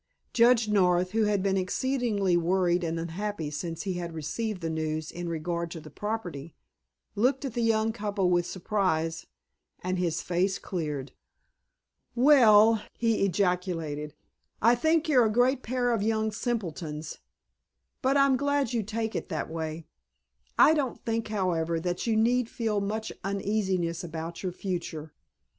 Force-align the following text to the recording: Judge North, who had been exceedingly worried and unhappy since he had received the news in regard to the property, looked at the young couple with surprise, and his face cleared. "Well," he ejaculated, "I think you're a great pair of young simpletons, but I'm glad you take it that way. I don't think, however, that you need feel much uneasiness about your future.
Judge 0.33 0.67
North, 0.67 1.11
who 1.11 1.25
had 1.25 1.43
been 1.43 1.57
exceedingly 1.57 2.35
worried 2.35 2.83
and 2.83 2.99
unhappy 2.99 3.51
since 3.51 3.83
he 3.83 3.93
had 3.93 4.15
received 4.15 4.61
the 4.61 4.67
news 4.71 5.11
in 5.11 5.29
regard 5.29 5.69
to 5.69 5.79
the 5.79 5.91
property, 5.91 6.55
looked 7.13 7.45
at 7.45 7.53
the 7.53 7.61
young 7.61 7.93
couple 7.93 8.27
with 8.31 8.47
surprise, 8.47 9.27
and 9.83 9.99
his 9.99 10.19
face 10.23 10.57
cleared. 10.57 11.11
"Well," 12.15 12.81
he 12.97 13.23
ejaculated, 13.23 14.15
"I 14.59 14.73
think 14.73 15.07
you're 15.07 15.25
a 15.27 15.31
great 15.31 15.61
pair 15.61 15.91
of 15.93 16.01
young 16.01 16.31
simpletons, 16.31 17.19
but 18.01 18.17
I'm 18.17 18.37
glad 18.37 18.73
you 18.73 18.81
take 18.81 19.15
it 19.15 19.29
that 19.29 19.51
way. 19.51 19.85
I 20.57 20.73
don't 20.73 20.99
think, 21.05 21.27
however, 21.27 21.79
that 21.79 22.07
you 22.07 22.15
need 22.17 22.49
feel 22.49 22.81
much 22.81 23.11
uneasiness 23.23 24.03
about 24.03 24.41
your 24.41 24.51
future. 24.51 25.13